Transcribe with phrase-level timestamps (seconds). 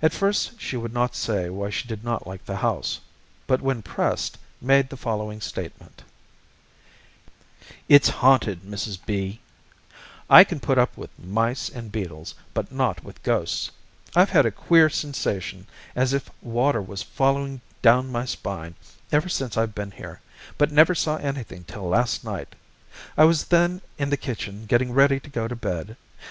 [0.00, 3.00] At first she would not say why she did not like the house,
[3.46, 6.04] but when pressed made the following statement:
[7.86, 8.98] "It's haunted, Mrs.
[9.04, 9.42] B.
[10.30, 13.70] I can put up with mice and beetles, but not with ghosts.
[14.16, 18.74] I've had a queer sensation, as if water was falling down my spine,
[19.12, 20.22] ever since I've been here,
[20.56, 22.54] but never saw anything till last night.
[23.18, 25.98] I was then in the kitchen getting ready to go to bed.